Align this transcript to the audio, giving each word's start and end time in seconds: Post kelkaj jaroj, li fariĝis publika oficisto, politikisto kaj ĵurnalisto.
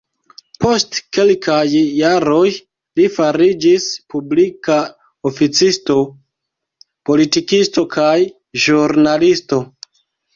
Post 0.63 0.95
kelkaj 1.15 1.65
jaroj, 1.79 2.45
li 2.99 3.03
fariĝis 3.17 3.85
publika 4.13 4.77
oficisto, 5.31 5.97
politikisto 7.11 7.85
kaj 7.97 8.15
ĵurnalisto. 8.65 9.61